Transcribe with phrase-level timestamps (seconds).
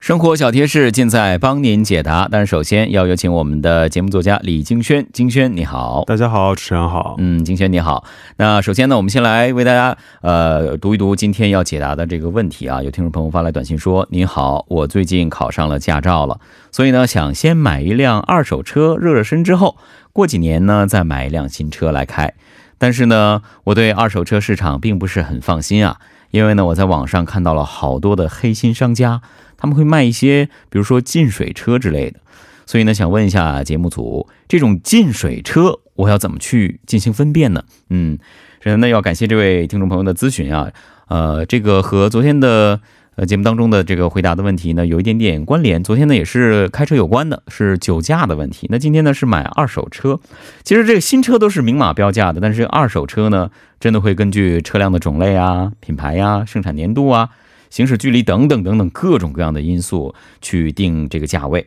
[0.00, 8.02] 生活小贴士尽在帮您解答，但是首先要有请我们的节目作家李金轩，金轩你好，大家好，主持人好，嗯，金轩你好。
[8.38, 12.82] 那首先呢，我们先来为大家呃读一读今天要解答的这个问题啊。
[12.82, 16.40] 有听众朋友发来短信说：“您好，我最近考上了驾照了，
[16.72, 19.76] 所以呢想先买一辆二手车热热身之后，
[20.14, 22.32] 过几年呢再买一辆新车来开。
[22.78, 25.98] 但是呢，我对二手车市场并不是很放心啊，
[26.30, 29.20] 因为呢我在网上看到了好多的黑心商家。”
[29.60, 32.18] 他们会卖一些，比如说进水车之类的，
[32.64, 37.62] 所以呢，想问一下节目组，这种进水车我要怎么去进行分辨呢？
[37.90, 38.18] 嗯，
[38.60, 40.72] 首先呢，要感谢这位听众朋友的咨询啊，
[41.08, 42.80] 呃，这个和昨天的
[43.16, 45.84] 呃节目当中的这个回答的问题呢，有一点点关联。
[45.84, 48.66] 昨天呢也是开车有关的，是酒驾的问题。
[48.70, 50.18] 那今天呢是买二手车，
[50.64, 57.28] 其实这个新车都是明码标价的，但是二手车呢，真的会根据车辆的种类啊、品牌呀、生产年度啊。
[57.70, 61.66] 行驶距离等等等等各种各样的因素去定这个价位。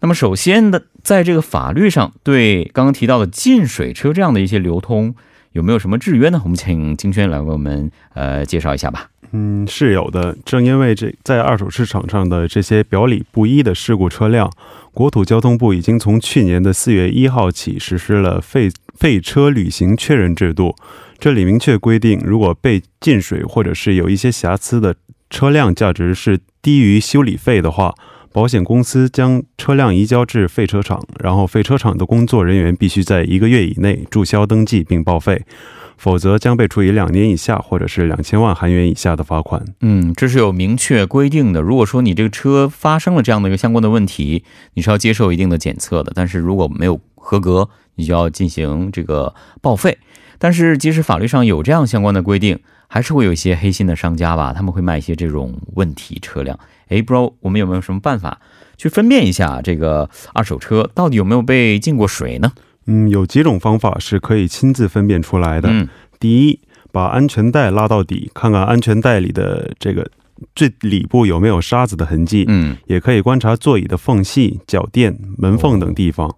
[0.00, 5.14] 那么，首先的，在这个法律上，对刚刚提到的进水车这样的一些流通，
[5.52, 6.38] 有没有什么制约呢？
[6.44, 9.08] 我们请金轩来为我们呃介绍一下吧。
[9.32, 10.36] 嗯，是有的。
[10.44, 14.52] 正因为这在二手市场上的这些表里不一的事故车辆，
[14.92, 20.76] 国土交通部已经从去年的四月一号起实施了废废车履行确认制度。
[21.18, 24.94] 这里明确规定，如果被进水或者是有一些瑕疵的。
[25.28, 27.94] 车辆价值是低于修理费的话，
[28.32, 35.42] 保险公司将车辆移交至废车厂，然后废车厂的工作人员必须在一个月以内注销登记并报废，
[35.96, 39.64] 否则将被处以两年以下或者是两千万韩元以下的罚款。
[39.80, 41.60] 嗯，这是有明确规定的。
[41.60, 49.98] 如果说你这个车发生了这样的一个相关的问题，你是要接受一定的检测的，但是如果没有合格，你就要进行这个报废。
[50.38, 52.58] 但是即使法律上有这样相关的规定。
[52.88, 56.56] 还是会有一些黑心的商家吧，他们会卖一些这种问题车辆。
[56.86, 58.38] 哎，不知道我们有没有什么办法
[58.76, 62.52] 去分辨一下这个二手车到底有没有被进过水呢？
[62.86, 65.68] 嗯，有几种方法是可以亲自分辨出来的。
[65.70, 65.88] 嗯，
[66.18, 66.60] 第一，
[66.92, 70.08] 把安全带拉到底，看看安全带里的这个
[70.54, 72.44] 最里部有没有沙子的痕迹。
[72.48, 76.34] 嗯，也可以观察座椅的缝隙、脚垫、门缝等地方。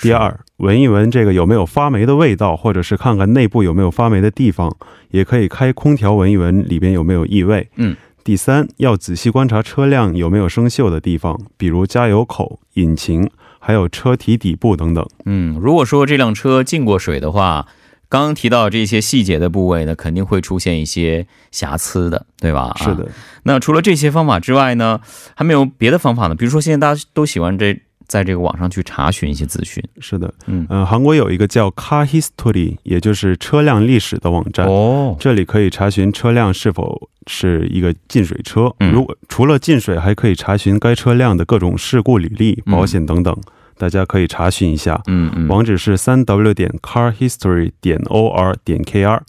[0.00, 4.74] 第二，闻一闻这个有没有发霉的味道，或者是看看内部有没有发霉的地方，
[5.10, 7.68] 也可以开空调闻一闻里边有没有异味。
[7.76, 7.96] 嗯。
[8.24, 13.28] 第三，要仔细观察车辆有没有生锈的地方，比如加油口、引擎，
[13.64, 15.08] 还有车体底部等等。
[15.24, 17.68] 嗯，如果说这辆车进过水的话，
[18.08, 22.74] 刚刚提到这些细节的部位呢，肯定会出现一些瑕疵的，对吧？
[22.76, 23.08] 是的。
[23.44, 25.00] 那除了这些方法之外呢，
[25.36, 26.34] 还没有别的方法呢？
[26.34, 27.80] 比如说现在大家都喜欢这。
[28.06, 30.66] 在这个网上去查询一些资讯，是的，嗯。
[30.68, 34.66] 呃，韩国有一个叫 Car History，也就是车辆历史的网站。
[34.66, 43.36] 哦，这里可以查询车辆是否是一个进水车，如果除了进水，还可以查询该车辆的各种事故履历、保险等等，
[43.78, 49.22] 大家可以查询一下，嗯嗯，网址是三 w 点 car history 点 o r 点 k r。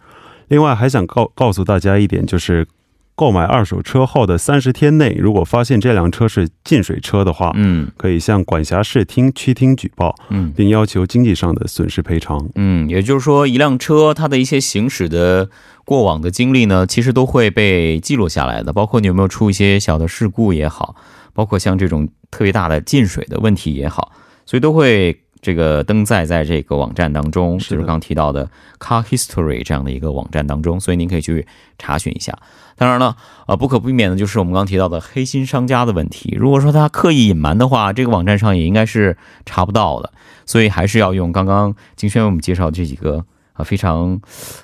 [0.48, 2.68] 另外还想告告诉大家一点就是。
[3.16, 12.50] 购买二手车后的三十天内，如果发现这辆车是进水车的话，嗯，可以向管辖市厅区厅举报，嗯，并要求经济上的损失赔偿。
[12.56, 15.50] 嗯，也就是说，一辆车它的一些行驶的
[15.86, 20.96] 过往的经历呢，其实都会被记录下来的，包括你有没有出一些小的事故也好，
[21.34, 24.12] 包括像这种特别大的进水的问题也好，
[24.46, 25.23] 所以都会。
[25.44, 28.50] 这个登载在这个网站当中，就是刚提到的
[28.80, 31.46] Car History 这样的一个网站当中，所以您可以去
[31.78, 32.36] 查询一下。
[32.76, 36.36] 当然了，呃，不可避免的就是我们刚提到的黑心商家的问题。
[36.40, 40.12] 如果说他刻意隐瞒的话，这个网站上也应该是查不到的。
[40.46, 43.26] 所以还是要用刚刚金轩为我们介绍这几个。
[43.54, 44.20] 啊，非常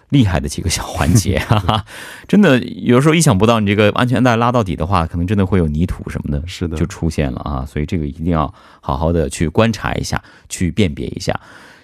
[0.09, 1.85] 厉害的几个小环节，哈哈，
[2.27, 7.65] 真的有时候意想不到，你这个安全带拉到底的话，可能真的会有泥土什么的，是的，就出现了啊。
[7.65, 11.39] 所以这个一定要好好的去观察一下，去辨别一下。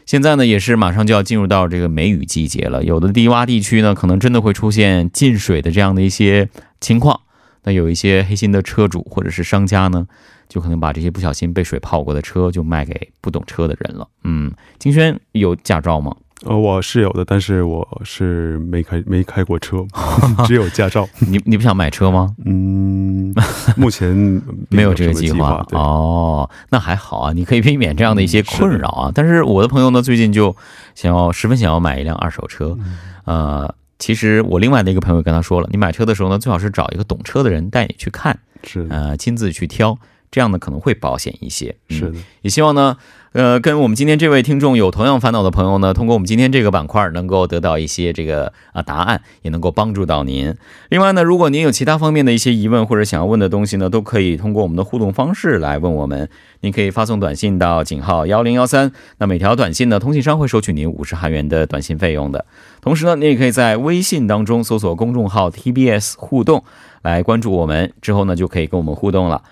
[0.06, 6.50] 现在呢，也是马上就要进入到这个梅雨季节了，有的低洼地区呢，可能真的会出现进水的这样的一些
[6.80, 7.21] 情况。
[7.63, 10.06] 那有一些黑心的车主或者是商家呢，
[10.47, 14.07] 就可能把这些不小心被水泡过的车就卖给不懂车的人了。
[14.24, 16.15] 嗯，金轩有驾照吗？
[16.43, 19.85] 呃，我是有的，但是我是没开没开过车，
[20.45, 21.07] 只有驾照。
[21.19, 22.35] 你你不想买车吗？
[22.45, 23.33] 嗯，
[23.77, 24.09] 目前
[24.69, 25.65] 没有这个计划。
[25.71, 29.11] 哦，那还好啊，你可以避免这样的一些困扰啊。
[29.15, 30.53] 但是我的朋友呢，最近就
[30.93, 32.77] 想要十分想要买一辆二手车。
[33.23, 39.97] 呃，其实我另外的一个朋友跟他说了，你买车的时候呢，最好是找一个懂车的人带你去看，是呃亲自去挑。
[40.31, 41.73] 这样呢可能会保险一些。
[41.87, 42.97] 是的，也希望呢。
[43.35, 50.55] 呃，跟我们今天这位听众有同样烦恼的朋友呢，通过我们今天这个板块，能够得到一些这个啊答案，也能够帮助到您。
[50.87, 56.29] 另外呢，如果您有其他方面的一些疑问或者想要问的东西呢，都可以通过我们的互动方式来问我们。
[56.61, 62.45] 您可以发送短信到井号幺零幺三，那每条短信呢，通信商会收取您五十韩元的短信费用的。
[62.79, 66.63] 同时呢，您也可以在微信当中搜索公众号 TBS 互动
[67.01, 69.43] 来关注我们，之后呢就可以跟我们互动了。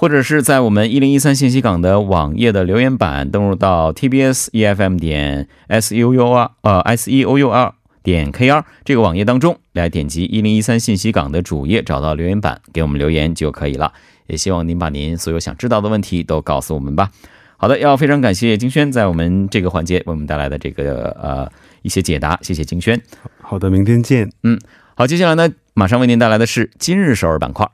[0.00, 8.32] 或者是在我们一零一三信息港的网页的留言板，登录到 tbs efm 点 s u u r 呃 s e o u r 点
[8.32, 13.92] k r 这个网页当中，来点击一零一三信息港的主页，找到留言板，给我们留言就可以了。
[14.26, 17.10] 也希望您把您所有想知道的问题都告诉我们吧。
[17.58, 21.52] 好的，要非常感谢金轩在我们这个环节为我们带来的这个呃
[21.82, 22.98] 一些解答，谢谢金轩。
[23.42, 24.32] 好的，明天见。
[24.44, 24.58] 嗯，
[24.94, 27.68] 好，接下来呢，马上为您带来的是今日首尔板块。